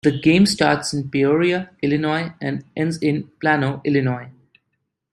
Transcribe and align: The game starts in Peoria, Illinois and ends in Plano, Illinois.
The 0.03 0.17
game 0.19 0.47
starts 0.47 0.93
in 0.95 1.11
Peoria, 1.11 1.69
Illinois 1.83 2.33
and 2.41 2.65
ends 2.75 2.97
in 2.97 3.27
Plano, 3.39 3.81
Illinois. 3.85 4.31